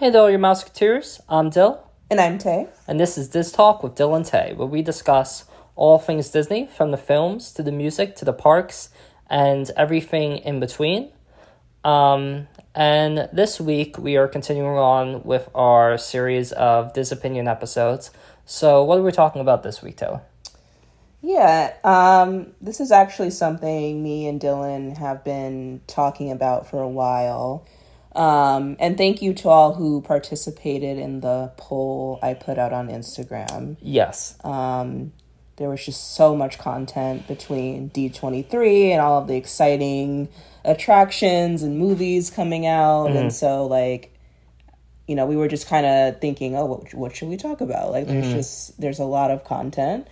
[0.00, 1.20] Hey there, your Mouseketeers.
[1.28, 2.68] I'm Dill, And I'm Tay.
[2.88, 5.44] and this is Diz Talk with Dill and Tay, where we discuss
[5.76, 8.88] all things Disney, from the films to the music to the parks
[9.28, 11.12] and everything in between.
[11.84, 18.10] Um, and this week we are continuing on with our series of Disopinion episodes.
[18.46, 20.22] So, what are we talking about this week, Taylor?
[21.20, 26.88] Yeah, um, this is actually something me and Dylan have been talking about for a
[26.88, 27.66] while.
[28.12, 32.88] Um, and thank you to all who participated in the poll I put out on
[32.88, 33.76] Instagram.
[33.80, 34.36] Yes.
[34.42, 35.12] Um,
[35.56, 40.28] there was just so much content between D23 and all of the exciting
[40.64, 43.10] attractions and movies coming out.
[43.10, 44.12] And so, like,
[45.06, 47.90] you know, we were just kind of thinking, oh, what, what should we talk about?
[47.90, 50.08] Like, there's just, there's a lot of content.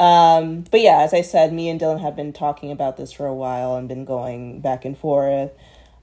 [0.00, 3.26] Um, but yeah, as I said, me and Dylan have been talking about this for
[3.26, 5.50] a while and been going back and forth.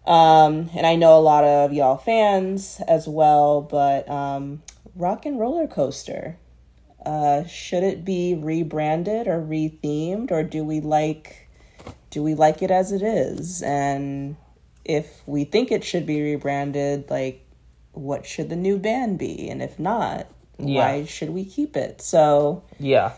[0.06, 4.62] Um, and I know a lot of y'all fans as well, but um,
[4.96, 6.38] Rock and Roller Coaster.
[7.06, 11.48] Uh, should it be rebranded or rethemed, or do we like
[12.10, 13.62] do we like it as it is?
[13.62, 14.38] And
[14.84, 17.46] if we think it should be rebranded, like
[17.92, 19.50] what should the new band be?
[19.50, 22.02] And if not, why should we keep it?
[22.02, 23.14] So Yeah.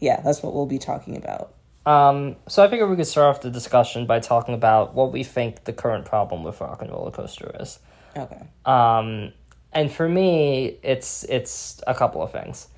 [0.00, 1.54] yeah, that's what we'll be talking about.
[1.86, 5.24] Um, so I figured we could start off the discussion by talking about what we
[5.24, 7.78] think the current problem with Rock and Roller Coaster is.
[8.16, 8.42] Okay.
[8.64, 9.32] Um,
[9.72, 12.68] and for me, it's it's a couple of things.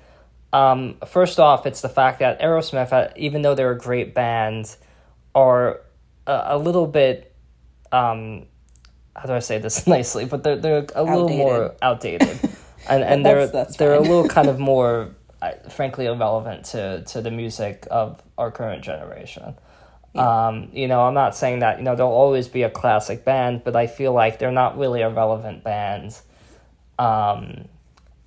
[0.51, 4.75] Um, first off, it's the fact that Aerosmith, uh, even though they're a great band,
[5.33, 5.81] are
[6.27, 7.35] a, a little bit.
[7.91, 8.45] Um,
[9.15, 10.25] how do I say this nicely?
[10.25, 12.39] But they're they're a little more outdated,
[12.87, 17.21] and and they're that's they're a little kind of more, uh, frankly, irrelevant to to
[17.21, 19.55] the music of our current generation.
[20.15, 23.63] Um, you know, I'm not saying that, you know, they'll always be a classic band,
[23.63, 26.15] but I feel like they're not really a relevant band.
[26.99, 27.67] Um,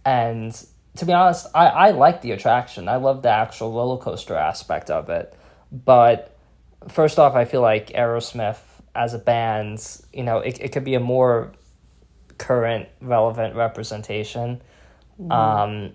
[0.05, 0.53] and
[0.97, 2.89] to be honest, I, I like the attraction.
[2.89, 5.33] I love the actual roller coaster aspect of it.
[5.71, 6.37] But
[6.89, 8.59] first off, I feel like Aerosmith
[8.95, 9.81] as a band,
[10.13, 11.53] you know, it, it could be a more
[12.37, 14.61] current, relevant representation.
[15.31, 15.93] Um,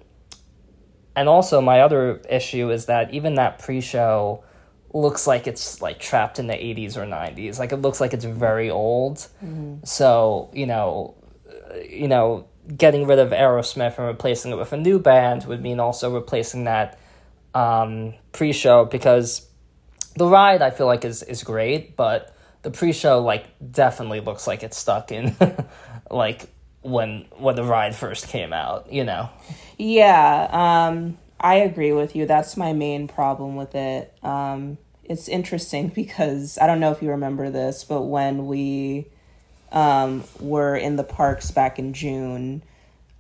[1.16, 4.44] and also, my other issue is that even that pre show
[4.94, 7.60] looks like it's like trapped in the 80s or 90s.
[7.60, 9.28] Like it looks like it's very old.
[9.86, 11.16] So, you know,
[11.50, 15.62] uh, you know, getting rid of Aerosmith and replacing it with a new band would
[15.62, 17.00] mean also replacing that
[17.54, 19.48] um, pre-show because
[20.16, 24.64] the ride I feel like is is great, but the pre-show like definitely looks like
[24.64, 25.36] it's stuck in
[26.12, 26.50] like
[26.82, 29.30] when when the ride first came out, you know.
[29.84, 32.28] Yeah, um, I agree with you.
[32.28, 34.14] That's my main problem with it.
[34.22, 39.08] Um, it's interesting because I don't know if you remember this, but when we
[39.72, 42.62] um, were in the parks back in June,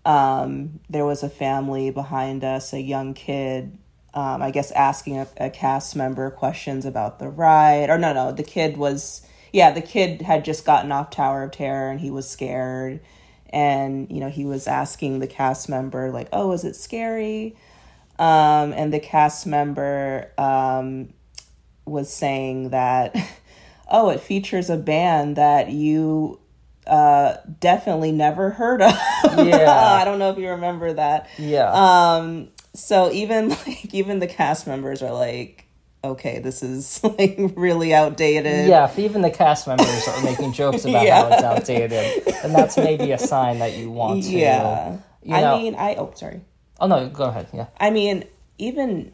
[0.05, 3.75] um, there was a family behind us, a young kid.
[4.13, 8.33] Um, I guess asking a, a cast member questions about the ride, or no, no,
[8.33, 12.11] the kid was, yeah, the kid had just gotten off Tower of Terror and he
[12.11, 12.99] was scared,
[13.53, 17.55] and you know he was asking the cast member like, "Oh, is it scary?"
[18.19, 21.13] Um, and the cast member um,
[21.85, 23.15] was saying that,
[23.89, 26.39] "Oh, it features a band that you
[26.87, 28.93] uh definitely never heard of."
[29.37, 29.97] Yeah.
[30.01, 31.29] I don't know if you remember that.
[31.37, 31.71] Yeah.
[31.71, 35.65] Um, so even like even the cast members are like,
[36.03, 38.67] okay, this is like really outdated.
[38.67, 41.21] Yeah, if even the cast members are making jokes about Yeah.
[41.21, 44.29] how it's outdated, then that's maybe a sign that you want to.
[44.29, 44.97] Yeah.
[45.23, 46.41] you I mean, I oh sorry.
[46.79, 47.47] Oh no, go ahead.
[47.53, 47.67] Yeah.
[47.79, 48.25] I mean,
[48.57, 49.13] even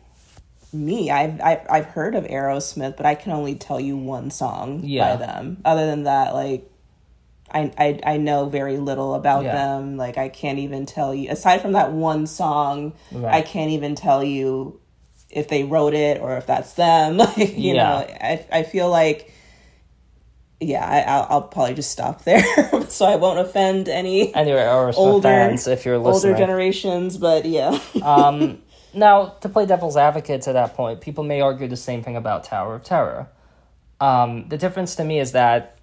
[0.74, 4.82] me, I've, I've I've heard of Aerosmith, but I can only tell you one song
[4.84, 5.16] Yeah.
[5.16, 5.58] by them.
[5.66, 6.70] Other than that, like
[7.52, 9.56] I, I I know very little about Yeah.
[9.56, 9.98] them.
[9.98, 13.36] Like I can't even tell you aside from that one song, Right.
[13.36, 14.80] I can't even tell you
[15.30, 17.18] if they wrote it or if that's them.
[17.38, 17.84] Like you Yeah.
[17.84, 19.34] know, I I feel like
[20.60, 22.44] yeah, I, I'll, I'll probably just stop there,
[22.90, 27.18] so I won't offend any Anyway, older fans, if you're older generations.
[27.18, 28.60] But yeah, um,
[28.94, 32.44] now to play devil's advocate to that point, people may argue the same thing about
[32.44, 33.30] Tower of Terror.
[34.00, 35.78] Um, the difference to me is that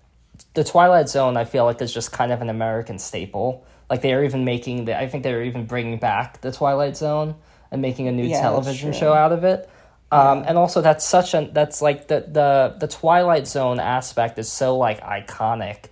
[0.54, 3.64] the Twilight Zone, I feel like, is just kind of an American staple.
[3.88, 7.36] Like they are even making the, I think they're even bringing back the Twilight Zone
[7.74, 9.68] and making a new Yeah, television show out of it.
[10.12, 14.50] Um, and also that's such a that's like the the the Twilight Zone aspect is
[14.50, 15.86] so like iconic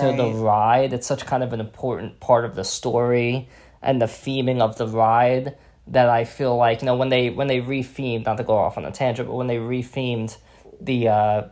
[0.00, 0.92] to the ride.
[0.92, 3.48] It's such kind of an important part of the story
[3.80, 5.56] and the theming of the ride
[5.86, 8.76] that I feel like you know when they when they rethemed not to go off
[8.76, 10.36] on a tangent, but when they rethemed
[10.80, 11.42] the uh,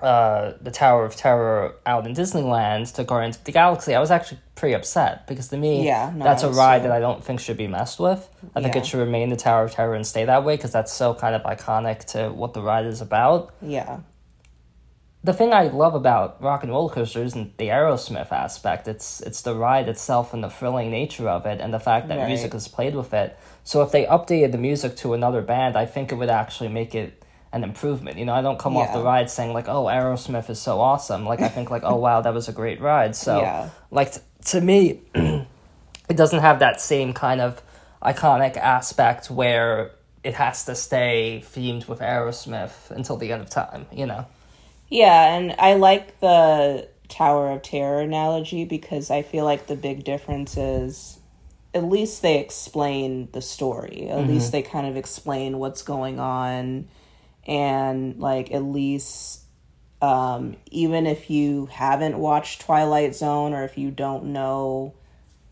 [0.00, 4.10] uh, the Tower of Terror out in Disneyland to Guardians of the Galaxy, I was
[4.10, 7.40] actually pretty upset because to me, Yeah, no, that's a ride that I don't think
[7.40, 8.28] should be messed with.
[8.54, 10.92] I think it should remain the Tower of Terror and stay that way because that's
[10.92, 13.54] so kind of iconic to what the ride is about.
[13.62, 14.00] Yeah.
[15.22, 18.86] The thing I love about Rock and Roller Coaster isn't the Aerosmith aspect.
[18.86, 22.18] It's it's the ride itself and the thrilling nature of it, and the fact that
[22.18, 22.28] Right.
[22.28, 23.34] music is played with it.
[23.62, 26.94] So if they updated the music to another band, I think it would actually make
[26.94, 27.23] it
[27.54, 28.18] an improvement.
[28.18, 31.24] You know, I don't come off the ride saying like, "Oh, Aerosmith is so awesome."
[31.24, 33.70] Like I think like, "Oh wow, that was a great ride." So Yeah.
[33.92, 37.62] like t- to me, it doesn't have that same kind of
[38.02, 39.92] iconic aspect where
[40.24, 43.86] it has to stay themed with Aerosmith until the end of time.
[43.92, 44.26] You know.
[44.88, 50.02] Yeah, and I like the Tower of Terror analogy because I feel like the big
[50.02, 51.20] difference is
[51.72, 54.08] at least they explain the story.
[54.08, 54.28] At mm-hmm.
[54.32, 56.88] least they kind of explain what's going on
[57.46, 59.40] and like at least
[60.02, 64.94] um even if you haven't watched Twilight Zone or if you don't know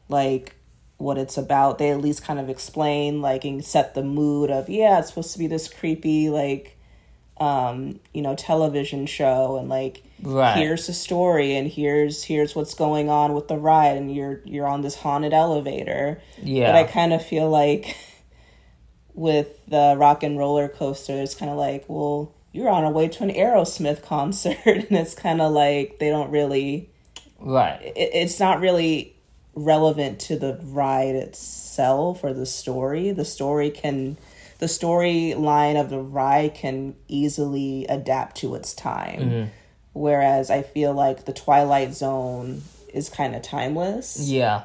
[0.09, 0.55] like
[0.99, 4.69] what it's about, they at least kind of explain like and set the mood of
[4.69, 6.77] yeah, it's supposed to be this creepy like
[7.41, 10.59] um you know television show and like Right.
[10.59, 14.69] here's the story and here's here's what's going on with the ride and you're you're
[14.69, 16.71] on this haunted elevator Yeah.
[16.71, 17.97] but i kind of feel like
[19.15, 23.09] with the rock and roller coaster it's kind of like well you're on a way
[23.09, 26.89] to an aerosmith concert and it's kind of like they don't really
[27.39, 27.81] Right.
[27.83, 29.17] it, it's not really
[29.55, 33.11] relevant to the ride itself or the story.
[33.11, 34.17] The story can,
[34.59, 39.21] the storyline of the ride can easily adapt to its time.
[39.21, 39.49] Mm-hmm.
[39.93, 42.63] Whereas I feel like the Twilight Zone
[42.95, 44.19] is kind of timeless.
[44.21, 44.65] Yeah.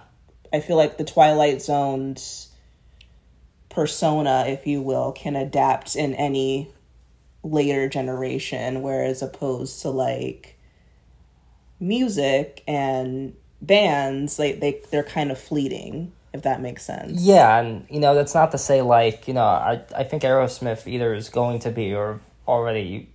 [0.54, 2.50] I feel like the Twilight Zone's
[3.78, 6.68] persona, if you will, can adapt in any
[7.44, 10.58] later generation, whereas opposed to like
[11.80, 17.22] music and bands, like they they're kind of fleeting, if that makes sense.
[17.22, 20.88] Yeah, and you know that's not to say like you know I I think Aerosmith
[20.88, 23.10] either is going to be or already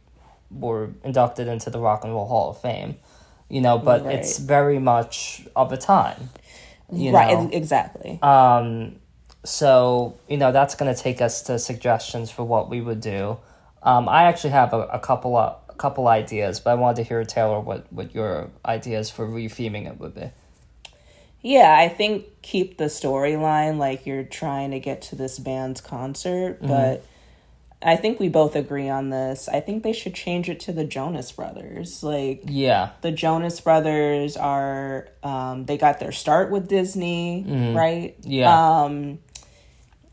[0.53, 2.99] were inducted into the Rock and Roll Hall of Fame,
[3.49, 4.15] you know, but Right.
[4.15, 6.31] it's very much of a time,
[6.93, 7.50] you right, know.
[7.53, 8.20] exactly.
[8.23, 9.02] Um,
[9.44, 13.39] so you know that's going to take us to suggestions for what we would do.
[13.83, 17.09] Um, I actually have a, a couple of a couple ideas, but I wanted to
[17.09, 20.31] hear Taylor what what your ideas for retheming it would be.
[21.41, 26.59] Yeah, I think keep the storyline like you're trying to get to this band's concert,
[26.62, 27.05] but
[27.85, 29.49] I think we both agree on this.
[29.49, 32.03] I think they should change it to the Jonas Brothers.
[32.03, 37.44] Like Yeah, the Jonas Brothers are um they got their start with Disney,
[37.75, 38.15] right?
[38.23, 38.83] Yeah.
[38.85, 39.19] Um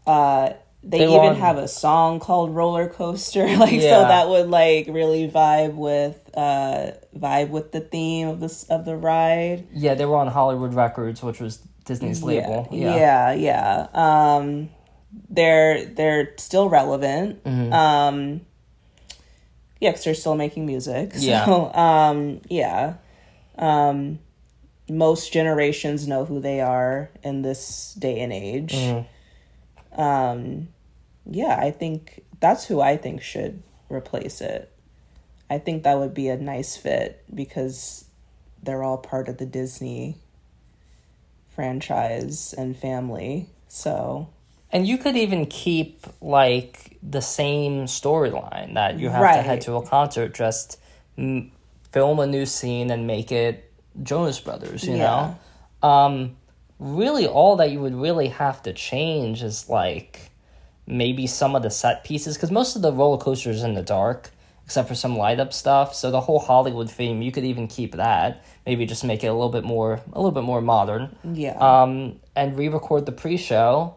[0.09, 3.45] uh they, They even have a song called Roller Coaster.
[3.63, 3.91] Like Yeah.
[3.93, 8.85] so that would like really vibe with uh vibe with the theme of this of
[8.85, 9.67] the ride.
[9.73, 12.67] yeah, they were on Hollywood Records, which was Disney's label.
[12.71, 14.35] Yeah, Yeah, yeah, yeah.
[14.37, 14.69] Um,
[15.29, 17.43] they're they're still relevant.
[17.43, 17.73] Mm-hmm.
[17.73, 18.41] Um,
[19.81, 21.13] yeah, because they're still making music.
[21.17, 22.09] So, Yeah.
[22.09, 22.93] um, yeah.
[23.57, 24.19] Um,
[24.89, 28.73] most generations know who they are in this day and age.
[28.73, 29.07] Mm-hmm.
[29.99, 30.69] Um,
[31.29, 34.71] yeah, I think that's who I think should replace it.
[35.49, 38.05] I think that would be a nice fit because
[38.63, 40.17] they're all part of the Disney
[41.53, 43.47] franchise and family.
[43.67, 44.29] So,
[44.71, 49.73] and you could even keep like the same storyline that you have to head to
[49.75, 50.79] a concert, just
[51.17, 51.51] m-
[51.91, 53.69] film a new scene and make it
[54.01, 54.87] Jonas Brothers.
[54.87, 55.35] You Yeah.
[55.81, 56.37] know, um,
[56.79, 60.31] really, all that you would really have to change is like
[60.87, 64.31] maybe some of the set pieces because most of the roller coasters in the dark
[64.65, 65.95] except for some light up stuff.
[65.95, 68.43] So the whole hollywood theme you could even keep that.
[68.65, 71.15] Maybe just make it a little bit more a little bit more modern.
[71.23, 71.57] Yeah.
[71.57, 73.95] um, and re-record the pre-show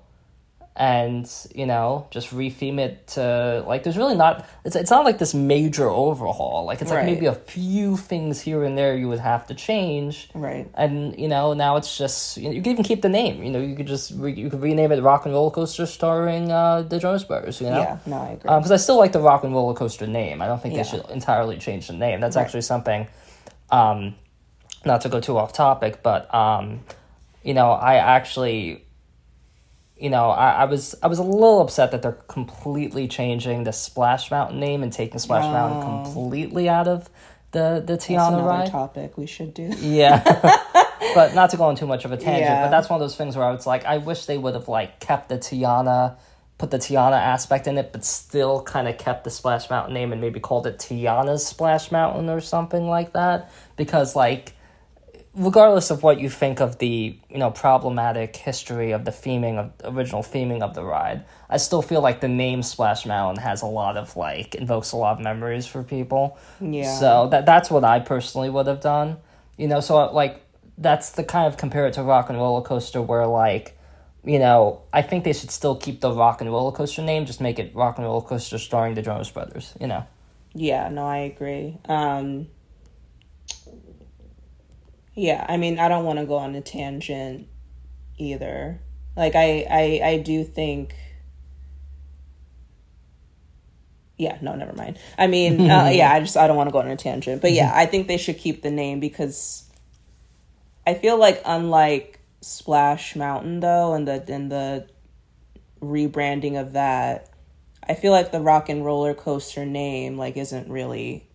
[0.74, 5.18] and you know just retheme it to like there's really not it's, it's not like
[5.18, 7.12] this major overhaul like it's like Right.
[7.12, 10.66] maybe a few things here and there you would have to change right.
[10.74, 13.50] and you know now it's just you, know, you could even keep the name you
[13.50, 16.80] know you could just re- you could rename it rock and roller coaster starring uh
[16.80, 18.38] the jonas brothers you know Yeah, no, I agree.
[18.56, 20.40] because I still like the Rock and Roller Coaster name.
[20.40, 20.84] I don't think Yeah.
[20.84, 22.20] they should entirely change the name.
[22.20, 23.06] That's actually something,
[23.70, 24.14] um,
[24.84, 26.80] not to go too off topic, but um,
[27.42, 28.84] you know, I actually,
[30.02, 33.72] you know, I, I was I was a little upset that they're completely changing the
[33.72, 37.08] Splash Mountain name and taking Splash Mountain completely out of
[37.52, 38.70] the the Tiana ride.
[38.70, 39.70] topic we should do.
[39.78, 40.22] Yeah.
[41.14, 42.64] but not to go on too much of a tangent, Yeah.
[42.64, 44.68] but that's one of those things where I was like, I wish they would have
[44.68, 46.16] like kept the Tiana
[46.58, 50.12] put the Tiana aspect in it, but still kind of kept the Splash Mountain name
[50.12, 53.50] and maybe called it Tiana's Splash Mountain or something like that.
[53.76, 54.52] Because, like,
[55.34, 59.96] regardless of what you think of the you know problematic history of the theming of
[59.96, 63.66] original theming of the ride, I still feel like the name Splash Mountain has a
[63.66, 66.38] lot of like invokes a lot of memories for people.
[66.60, 66.98] Yeah.
[66.98, 69.18] So that that's what I personally would have done.
[69.56, 70.42] You know, so like
[70.78, 73.78] that's the kind of compare it to Rock and Roller Coaster where like
[74.24, 77.40] you know, I think they should still keep the Rock and Roller Coaster name, just
[77.40, 80.06] make it Rock and Roller Coaster starring the Jonas Brothers, you know.
[80.54, 81.78] Yeah, no, I agree.
[81.88, 82.48] Um
[85.14, 87.48] Yeah, I mean, I don't want to go on a tangent
[88.18, 88.80] either.
[89.16, 90.94] Like I I I do think
[94.22, 94.98] Yeah, no, never mind.
[95.18, 97.42] I mean, uh, yeah, I just I don't want to go on a tangent.
[97.42, 99.68] But yeah, I think they should keep the name because
[100.86, 104.88] I feel like unlike Splash Mountain though and the and the
[105.80, 107.30] rebranding of that,
[107.86, 111.26] I feel like the Rock and Roller Coaster name like isn't really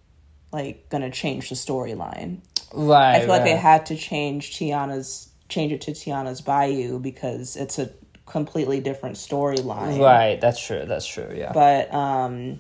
[0.54, 2.40] like gonna change the storyline.
[2.74, 3.16] Right.
[3.16, 7.80] I feel like they had to change Tiana's change it to Tiana's Bayou because it's
[7.80, 7.90] a
[8.26, 10.00] completely different storyline.
[10.00, 10.84] Right, that's true.
[10.86, 11.34] That's true.
[11.36, 11.54] Yeah.
[11.54, 12.60] But um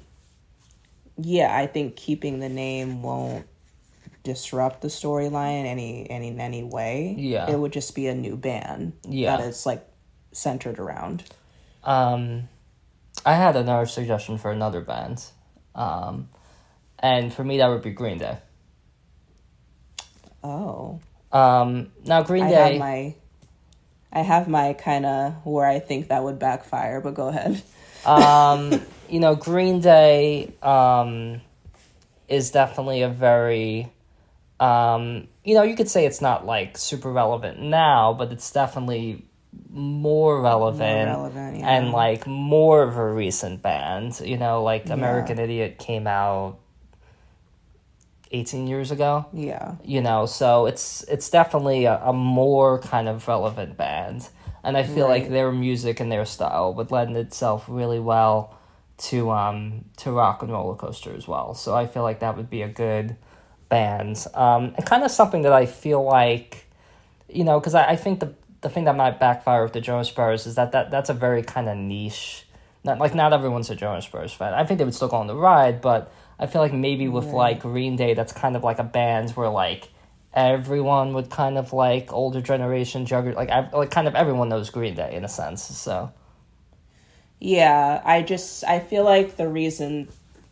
[1.18, 3.46] yeah, I think keeping the name won't
[4.24, 7.16] disrupt the storyline any any in any way.
[7.18, 7.50] Yeah.
[7.50, 9.38] It would just be a new band Yeah.
[9.38, 9.86] that is like
[10.32, 11.24] centered around.
[11.84, 12.50] Um,
[13.26, 15.24] I had another suggestion for another band,
[15.74, 16.30] um,
[17.00, 18.38] and for me that would be Green Day.
[20.44, 21.00] Oh.
[21.32, 22.56] Um, now Green I Day.
[22.56, 23.16] have my
[24.12, 27.62] I have my kind of where I think that would backfire, but go ahead.
[28.06, 31.42] um, you know, Green Day um,
[32.28, 33.92] is definitely a very,
[34.60, 39.26] um, you know, you could say it's not like super relevant now, but it's definitely
[39.70, 41.70] more relevant, relevant, yeah.
[41.70, 44.20] and like more of a recent band.
[44.22, 46.60] You know, like American Idiot came out
[48.32, 49.26] eighteen years ago.
[49.34, 49.76] Yeah.
[49.84, 54.28] you know so it's it's definitely a, a more kind of relevant band.
[54.64, 58.58] And i feel like their music and their style would lend itself really well
[58.98, 61.54] to um to rock and roller coaster as well.
[61.54, 63.16] So i feel like that would be a good
[63.70, 64.26] band.
[64.34, 66.66] Um and kind of something that i feel like
[67.30, 70.10] you know because I, I think the the thing that might backfire with the jonas
[70.10, 72.46] brothers is that, that that's a very kind of niche
[72.84, 74.54] not like not everyone's a jonas brothers fan.
[74.54, 77.28] I think they would still go on the ride but i feel like maybe with
[77.34, 79.90] like green day that's kind of like a band where like
[80.34, 84.70] everyone would kind of like older generation jugger like ev- like kind of everyone knows
[84.70, 86.12] green day in a sense so
[87.40, 90.08] Yeah, I just I feel like the reason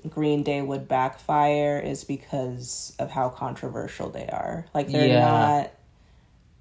[0.08, 4.68] Green Day would backfire is because of how controversial they are.
[4.74, 5.20] Like they're Yeah.
[5.20, 5.72] not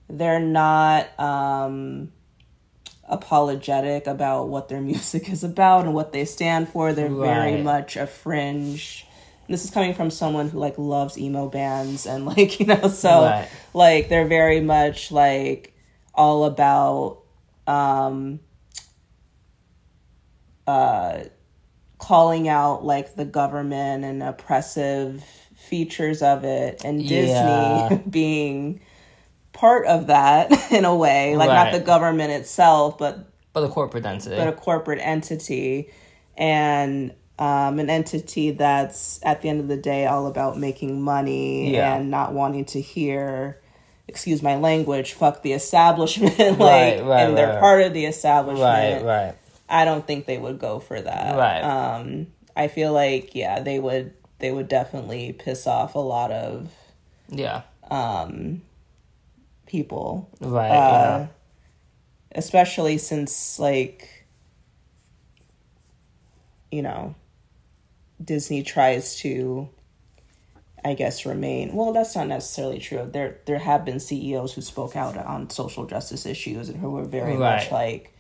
[0.09, 2.11] they're not um
[3.09, 6.93] apologetic about what their music is about and what they stand for.
[6.95, 9.07] They're very much a fringe.
[9.49, 13.23] This is coming from someone who like loves emo bands and like, you know, so
[13.25, 13.49] Right.
[13.73, 15.75] like they're very much like
[16.15, 17.19] all about
[17.67, 18.41] um
[20.67, 21.25] uh
[21.99, 25.25] calling out like the government and oppressive
[25.55, 26.83] features of it.
[26.85, 27.97] And Disney Yeah.
[28.09, 28.81] being
[29.53, 31.37] part of that in a way.
[31.37, 34.37] Like not the government itself but but a corporate entity.
[34.37, 35.91] but a corporate entity.
[36.37, 41.73] And um, an entity that's at the end of the day all about making money
[41.75, 41.97] Yeah.
[41.97, 43.61] and not wanting to hear
[44.07, 47.59] excuse my language fuck the establishment like Right, right, and they're right.
[47.61, 49.35] part of the establishment right right
[49.69, 51.63] i don't think they would go for that Right.
[51.63, 56.71] um i feel like yeah they would they would definitely piss off a lot of
[57.31, 57.63] yeah
[59.67, 61.27] people right uh,
[62.33, 64.27] especially since like
[66.71, 67.15] you know
[68.23, 69.69] disney tries to
[70.85, 73.09] i guess remain well that's not necessarily true.
[73.11, 77.05] There there have been ceos who spoke out on social justice issues and who were
[77.05, 78.15] very much like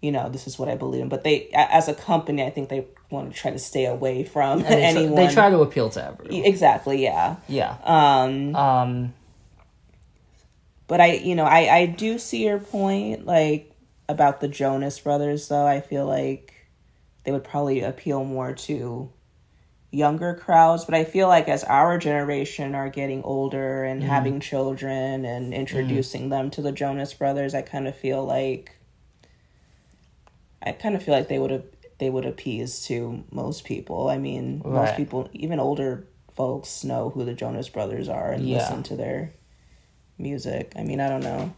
[0.00, 1.08] you know this is what i believe in.
[1.08, 4.60] But they as a company i think they want to try to stay away from
[4.60, 4.68] yeah.
[4.68, 5.14] they, tr- anyone.
[5.14, 6.44] they try to appeal to everyone.
[6.44, 7.36] Exactly yeah.
[7.48, 7.76] Yeah.
[7.84, 9.14] Um um
[10.86, 13.72] But I, you know, I I do see your point, like
[14.08, 15.48] about the Jonas Brothers.
[15.48, 15.66] Though.
[15.66, 16.54] I feel like
[17.24, 19.10] they would probably appeal more to
[19.92, 20.84] younger crowds.
[20.84, 24.06] But I feel like as our generation are getting older and mm.
[24.06, 25.56] having children and mm.
[25.56, 28.76] introducing them to the Jonas Brothers, I kind of feel like
[30.64, 31.64] I kind of feel like they would have
[31.98, 34.08] they would appease to most people.
[34.08, 38.58] I mean, most people, even older folks, know who the Jonas Brothers are and Yeah.
[38.58, 39.34] listen to their
[40.18, 40.72] music.
[40.74, 41.52] I mean, I don't know.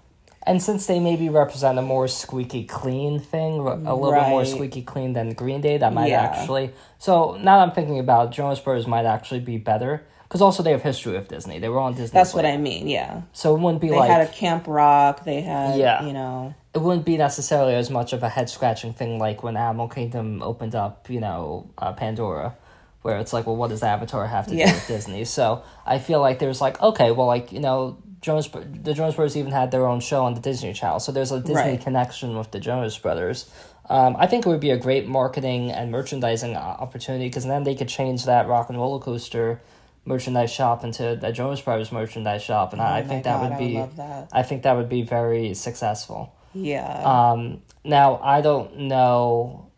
[0.47, 4.83] And since they maybe represent a more squeaky clean thing, a little bit more squeaky
[4.83, 6.23] clean than Green Day, that might Yeah.
[6.23, 6.71] actually.
[6.99, 10.73] So now that I'm thinking about Jonas Brothers might actually be better because also they
[10.73, 11.59] have history with Disney.
[11.61, 12.15] They were on Disney.
[12.19, 12.89] That's what I mean.
[12.89, 15.25] Yeah, So it wouldn't be they like had a Camp Rock.
[15.25, 16.05] They had, Yeah.
[16.05, 19.57] you know, it wouldn't be necessarily as much of a head scratching thing like when
[19.57, 22.55] Animal Kingdom opened up, you know, uh, Pandora,
[23.03, 24.67] where it's like, well, what does Avatar have to Yeah.
[24.67, 25.25] do with Disney?
[25.25, 29.37] So I feel like there's like, okay, well, like you know, Jonas, the Jonas Brothers
[29.37, 31.81] even had their own show on the Disney Channel, so there's a Disney Right.
[31.81, 33.51] connection with the Jonas Brothers.
[33.89, 37.75] Um, I think it would be a great marketing and merchandising opportunity because then they
[37.75, 39.61] could change that Rock and Roller Coaster
[40.07, 43.41] merchandise shop into the Jonas Brothers merchandise shop, and I, I Oh my think that
[43.43, 44.29] would I be, love that.
[44.33, 46.35] I think that would be very successful.
[46.55, 47.03] yeah,
[47.33, 49.71] Um, now I don't know.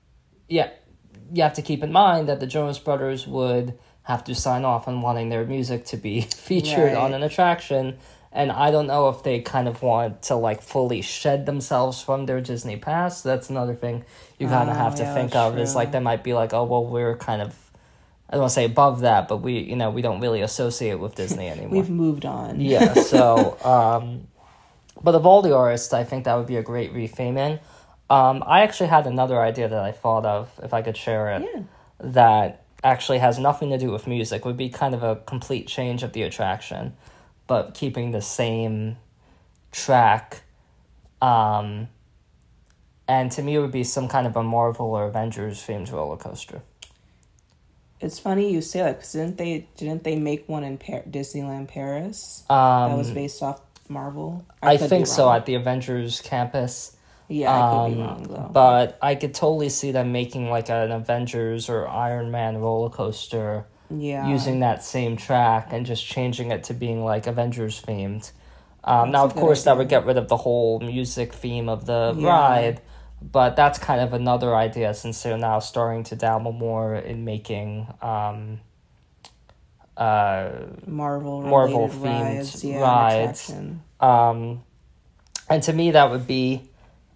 [0.48, 0.70] Yeah,
[1.32, 4.86] you have to keep in mind that the Jonas Brothers would have to sign off
[4.86, 7.98] on wanting their music to be featured on an attraction,
[8.33, 12.26] and I don't know if they kind of want to like fully shed themselves from
[12.26, 13.25] their Disney past.
[13.25, 14.04] That's another thing
[14.38, 15.59] you kind of Oh, have to yeah, think of.
[15.59, 17.54] Is like they might be like, oh well, we're kind of.
[18.28, 20.97] I don't want to say above that, but we, you know, we don't really associate
[20.99, 21.71] with Disney anymore.
[21.71, 22.61] we've moved on.
[22.61, 24.26] Yeah, so um
[25.02, 27.61] but of all the artists, I think that would be a great retheming.
[28.11, 31.42] Um I actually had another idea that I thought of if I could share it
[31.54, 31.62] Yeah.
[32.00, 34.45] that actually has nothing to do with music.
[34.45, 36.95] Would be kind of a complete change of the attraction,
[37.46, 38.96] but keeping the same
[39.72, 40.42] track
[41.22, 41.88] um
[43.08, 46.16] and to me it would be some kind of a Marvel or Avengers themed roller
[46.16, 46.62] coaster.
[48.00, 51.68] It's funny you say that because didn't they didn't they make one in Par- Disneyland
[51.68, 54.44] Paris Um that was based off Marvel?
[54.62, 56.96] I be think so at the Avengers campus.
[57.28, 58.50] Yeah, I could be Um, wrong though.
[58.52, 63.66] But I could totally see them making like an Avengers or Iron Man roller coaster
[63.90, 68.31] yeah, using that same track and just changing it to being like Avengers themed.
[68.85, 72.14] Um, now, of course, that would get rid of the whole music theme of the
[72.16, 72.26] Yeah.
[72.26, 72.81] ride,
[73.21, 77.88] but that's kind of another idea since they're now starting to dabble more in making
[78.00, 78.61] um,
[79.97, 80.50] uh,
[80.87, 83.55] Marvel Marvel themed rides, yeah, rides.
[83.99, 84.62] Um,
[85.49, 86.69] and to me, that would be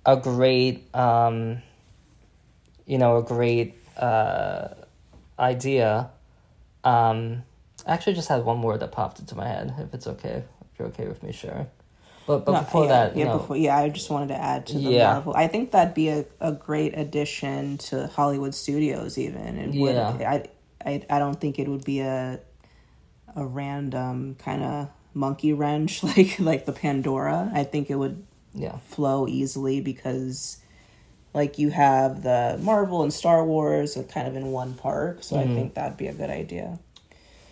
[0.07, 1.63] a great, um,
[2.87, 4.69] you know, a great uh,
[5.39, 6.11] idea.
[6.85, 7.43] Um,
[7.87, 9.75] I actually just had one more that popped into my head.
[9.79, 11.67] If it's okay, if you're okay with me sharing.
[12.27, 14.67] But but No, before yeah, that, yeah, no, before, yeah, I just wanted to add
[14.69, 15.13] to the Yeah.
[15.15, 15.35] Marvel.
[15.35, 19.19] I think that'd be a, a great addition to Hollywood studios.
[19.19, 19.95] Even it would.
[19.95, 20.11] Yeah.
[20.31, 20.45] I,
[20.85, 22.41] I I don't think it would be a
[23.35, 27.51] a random kind of monkey wrench like like the Pandora.
[27.53, 30.59] I think it would yeah, flow easily because
[31.35, 35.19] like you have the Marvel and Star Wars kind of in one park.
[35.23, 35.51] So Mm-hmm.
[35.51, 36.79] I think that'd be a good idea.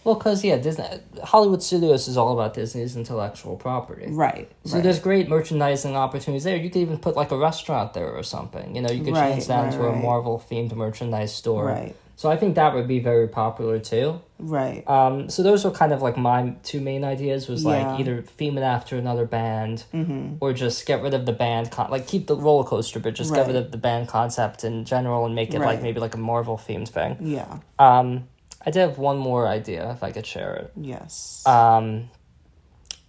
[0.04, 0.84] well, because yeah, Disney,
[1.22, 4.06] Hollywood Studios is all about Disney's intellectual property.
[4.08, 4.50] Right.
[4.64, 4.82] So right.
[4.82, 6.56] there's great merchandising opportunities there.
[6.56, 8.74] You could even put like a restaurant there or something.
[8.74, 9.94] You know, you could Right, change that right, into a.
[9.94, 11.66] Marvel themed merchandise store.
[11.66, 11.94] Right.
[12.18, 14.20] So I think that would be very popular too.
[14.40, 14.82] Right.
[14.88, 17.70] Um, so those were kind of like my two main ideas was Yeah.
[17.92, 20.38] like either theme it after another band Mm-hmm.
[20.40, 23.32] or just get rid of the band con- like keep the roller coaster but just
[23.32, 26.18] get rid of the band concept in general and make it like maybe like a
[26.18, 27.16] Marvel themed thing.
[27.20, 27.60] Yeah.
[27.78, 28.26] Um,
[28.66, 30.72] I did have one more idea if I could share it.
[30.76, 31.44] Yes.
[31.46, 32.10] Um,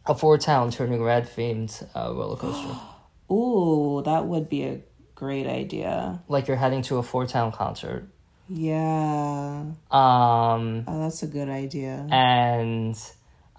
[0.05, 2.75] a four town turning red themed uh, roller coaster.
[3.33, 4.81] Ooh, that would be a
[5.15, 6.21] great idea.
[6.27, 8.07] like you're heading to a four town concert.
[8.49, 9.63] Yeah.
[9.91, 12.05] Um, Oh, that's a good idea.
[12.11, 12.95] and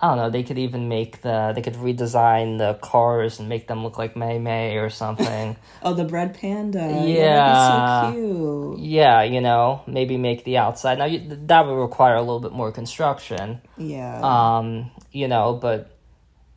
[0.02, 3.68] I don't know, they could even make the they could redesign the cars and make
[3.68, 5.56] them look like Mei Mei or something.
[5.82, 7.02] Oh, the bread panda.
[7.06, 8.10] Yeah.
[8.10, 8.78] be so cute.
[8.80, 10.98] yeah, you know, maybe make the outside.
[10.98, 13.60] Now you, that would require a little bit more construction.
[13.78, 14.20] Yeah.
[14.22, 15.96] Um, you know, but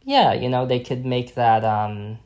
[0.03, 2.17] yeah, you know, they could make that um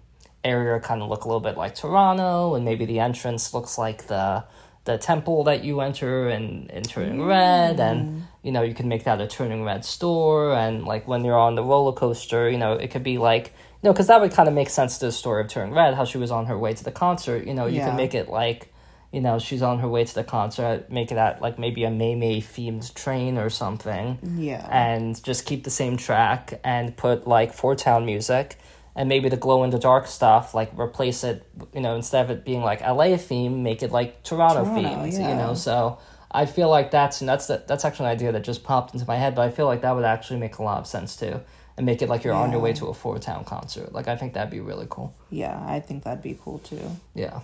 [0.43, 4.07] area kind of look a little bit like Toronto and maybe the entrance looks like
[4.07, 4.43] the
[4.87, 7.27] the temple that you enter and in turning mm.
[7.27, 11.23] red and you know you can make that a turning red store and like when
[11.25, 13.47] you're on the roller coaster you know it could be like
[13.83, 15.93] you know because that would kind of make sense to the story of turning red
[15.93, 17.87] how she was on her way to the concert you know you Yeah.
[17.87, 18.73] can make it like
[19.11, 21.91] you know she's on her way to the concert make it at like maybe a
[21.91, 24.65] Mei Mei themed train or something yeah.
[24.71, 28.57] and just keep the same track and put like four town music
[28.97, 32.31] and maybe the glow in the dark stuff like replace it you know instead of
[32.31, 35.53] it being like LA theme make it like Toronto, Toronto, themed you know?
[35.53, 38.93] So I feel like that's and that's the, that's actually an idea that just popped
[38.93, 41.15] into my head but I feel like that would actually make a lot of sense
[41.15, 41.39] too
[41.77, 43.93] and make it like you're on your way to a four town concert.
[43.93, 45.15] Like I think that'd be really cool.
[45.29, 46.91] Yeah, I think that'd be cool too.
[47.13, 47.41] yeah.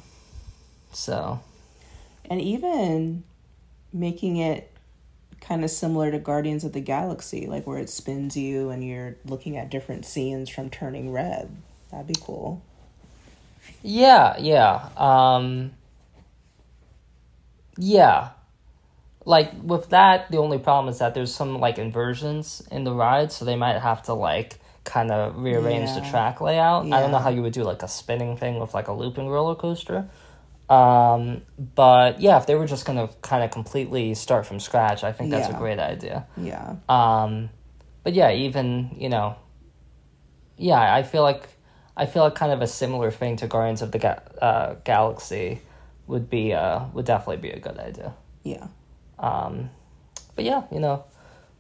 [0.92, 1.40] So.
[2.30, 3.24] And even
[3.92, 4.73] making it
[5.44, 9.18] kind of similar to Guardians of the Galaxy, like where it spins you and you're
[9.26, 11.56] looking at different scenes from turning red.
[11.92, 12.64] That'd be cool.
[13.84, 14.90] Yeah, yeah.
[14.98, 15.72] Um,
[17.78, 18.30] yeah.
[19.26, 23.32] Like with that, the only problem is that there's some like inversions in the ride,
[23.32, 26.86] so they might have to like kind of rearrange the track layout.
[26.86, 29.30] I don't know how you would do like a spinning thing with like a looping
[29.30, 30.10] roller coaster.
[30.70, 31.42] Um,
[31.76, 35.30] but yeah, if they were just gonna kind of completely start from scratch, I think
[35.32, 36.26] that's a great idea.
[36.38, 36.76] Yeah.
[36.90, 37.50] Um,
[38.04, 39.36] but yeah, even you know,
[40.58, 41.48] yeah, I feel like
[41.96, 45.60] I feel like kind of a similar thing to Guardians of the Ga- uh, Galaxy
[46.08, 48.14] would be uh would definitely be a good idea.
[48.44, 48.68] Yeah.
[49.20, 49.70] Um,
[50.36, 51.04] but yeah, you know,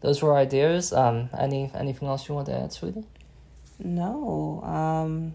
[0.01, 0.91] those were ideas.
[0.93, 3.05] Um, any anything else you want to add, sweetie?
[3.79, 4.61] No.
[4.63, 5.33] Um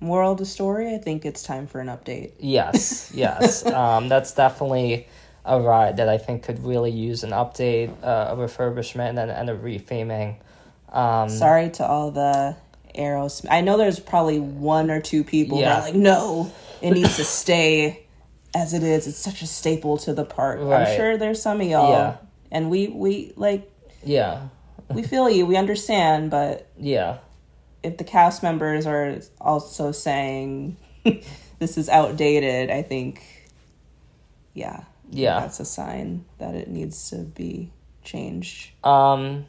[0.00, 2.32] moral of story, I think it's time for an update.
[2.38, 3.64] Yes, yes.
[3.66, 5.08] um, that's definitely
[5.44, 9.50] a ride that I think could really use an update, uh, a refurbishment, and, and
[9.50, 10.36] a retheming.
[10.90, 12.56] Um, Sorry to all the
[12.94, 13.46] Aerosmith.
[13.50, 15.68] I know there's probably one or two people Yeah.
[15.68, 18.04] that are like, no, it needs to stay
[18.54, 19.06] as it is.
[19.06, 20.58] It's such a staple to the park.
[20.60, 20.88] Right.
[20.88, 21.90] I'm sure there's some of y'all.
[21.90, 22.16] Yeah.
[22.50, 23.70] And we, we like,
[24.02, 24.48] Yeah,
[24.92, 27.18] we feel you, we understand, but yeah,
[27.82, 30.76] if the cast members are also saying
[31.58, 33.22] this is outdated, I think,
[34.54, 35.40] yeah, yeah.
[35.40, 37.70] that's a sign that it needs to be
[38.02, 38.70] changed.
[38.84, 39.46] Um,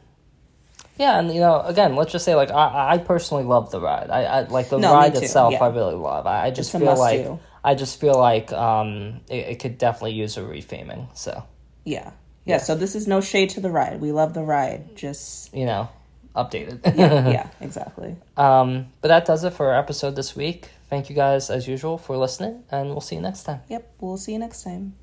[0.96, 4.10] yeah, and you know, again, let's just say like I, I personally love the ride.
[4.10, 5.52] I, I like the No, ride itself.
[5.52, 5.64] yeah.
[5.64, 6.26] I really love.
[6.26, 7.40] I, I just feel like must-do.
[7.64, 11.08] I just feel like um it, it could definitely use a retheming.
[11.16, 11.42] So
[11.84, 12.10] Yeah.
[12.44, 12.58] yeah.
[12.58, 14.00] So this is no shade to the ride.
[14.00, 14.94] We love the ride.
[14.94, 15.88] Just you know,
[16.34, 16.80] updated.
[16.96, 18.16] yeah, yeah, exactly.
[18.36, 20.68] um, but that does it for our episode this week.
[20.88, 23.60] Thank you guys as usual for listening, and we'll see you next time.
[23.68, 23.92] Yep.
[24.00, 24.94] We'll see you next time.